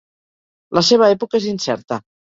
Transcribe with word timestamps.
La 0.79 0.83
seva 0.87 1.11
època 1.17 1.41
és 1.43 1.49
incerta. 1.53 2.05